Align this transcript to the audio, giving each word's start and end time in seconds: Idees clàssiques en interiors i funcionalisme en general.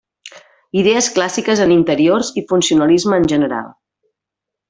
Idees 0.83 1.09
clàssiques 1.17 1.61
en 1.65 1.73
interiors 1.75 2.33
i 2.43 2.45
funcionalisme 2.53 3.21
en 3.25 3.31
general. 3.35 3.71